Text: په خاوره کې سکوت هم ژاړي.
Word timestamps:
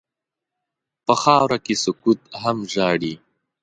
په 1.05 1.13
خاوره 1.23 1.57
کې 1.65 1.75
سکوت 1.83 2.19
هم 2.41 2.57
ژاړي. 2.73 3.13